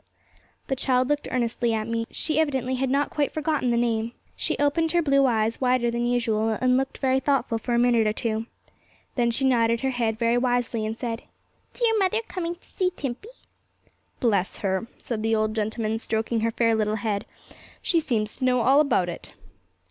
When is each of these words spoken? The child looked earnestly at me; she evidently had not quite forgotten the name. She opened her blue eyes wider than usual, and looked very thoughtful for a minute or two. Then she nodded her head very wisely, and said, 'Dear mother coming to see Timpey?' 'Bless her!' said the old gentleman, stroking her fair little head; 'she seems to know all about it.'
The 0.65 0.75
child 0.75 1.09
looked 1.09 1.27
earnestly 1.29 1.75
at 1.75 1.85
me; 1.87 2.07
she 2.09 2.39
evidently 2.39 2.73
had 2.73 2.89
not 2.89 3.11
quite 3.11 3.31
forgotten 3.31 3.69
the 3.69 3.77
name. 3.77 4.13
She 4.35 4.57
opened 4.57 4.93
her 4.93 5.01
blue 5.03 5.27
eyes 5.27 5.61
wider 5.61 5.91
than 5.91 6.07
usual, 6.07 6.57
and 6.59 6.75
looked 6.75 6.97
very 6.97 7.19
thoughtful 7.19 7.59
for 7.59 7.75
a 7.75 7.77
minute 7.77 8.07
or 8.07 8.11
two. 8.13 8.47
Then 9.13 9.29
she 9.29 9.45
nodded 9.45 9.81
her 9.81 9.91
head 9.91 10.17
very 10.17 10.39
wisely, 10.39 10.87
and 10.87 10.97
said, 10.97 11.21
'Dear 11.75 11.95
mother 11.99 12.21
coming 12.27 12.55
to 12.55 12.65
see 12.65 12.89
Timpey?' 12.89 13.29
'Bless 14.19 14.57
her!' 14.61 14.87
said 14.97 15.21
the 15.21 15.35
old 15.35 15.55
gentleman, 15.55 15.99
stroking 15.99 16.39
her 16.39 16.49
fair 16.49 16.73
little 16.73 16.95
head; 16.95 17.27
'she 17.83 17.99
seems 17.99 18.37
to 18.37 18.45
know 18.45 18.61
all 18.61 18.79
about 18.81 19.07
it.' 19.07 19.33